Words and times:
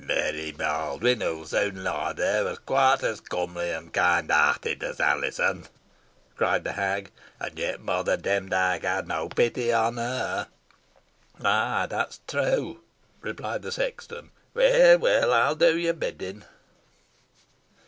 "Mary 0.03 0.51
Baldwyn, 0.51 1.21
who 1.21 1.37
will 1.37 1.45
soon 1.45 1.83
lie 1.83 2.11
there, 2.11 2.43
was 2.43 2.57
quite 2.57 3.03
as 3.03 3.21
comely 3.21 3.69
and 3.69 3.93
kind 3.93 4.31
hearted 4.31 4.81
as 4.83 4.99
Alizon," 4.99 5.67
cried 6.35 6.63
the 6.63 6.71
hag, 6.71 7.11
"and 7.39 7.59
yet 7.59 7.79
Mother 7.79 8.17
Demdike 8.17 8.81
had 8.81 9.07
no 9.07 9.29
pity 9.29 9.71
on 9.71 9.97
her." 9.97 10.47
"An 11.37 11.87
that's 11.89 12.19
true," 12.27 12.81
replied 13.19 13.61
the 13.61 13.71
sexton. 13.71 14.31
"Weel, 14.55 14.97
weel; 14.97 15.31
ey'n 15.31 15.57
do 15.59 15.77
your 15.77 15.93
bidding." 15.93 16.45